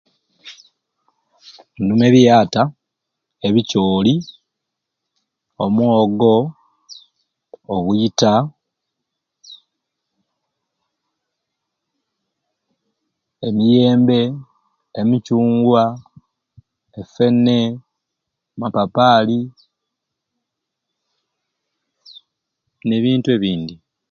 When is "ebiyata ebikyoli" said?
2.09-4.15